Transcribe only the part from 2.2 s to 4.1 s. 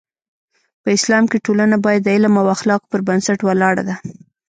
او اخلاقو پر بنسټ ولاړه ده.